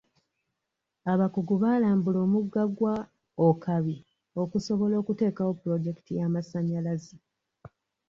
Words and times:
Abakugu 1.11 1.53
baalambula 1.63 2.19
omugga 2.25 2.63
gwa 2.77 2.95
Okabi 3.47 3.97
okusobola 4.43 4.95
okuteekawo 5.01 5.51
pulojekiti 5.59 6.11
y'amasanyalaze. 6.19 7.17